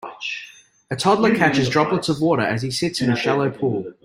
[0.89, 3.93] A toddler catches droplets of water as he sits in a shallow pool.